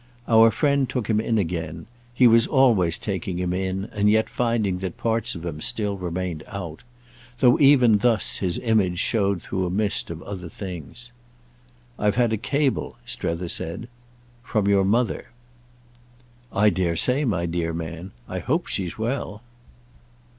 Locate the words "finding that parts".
4.31-5.35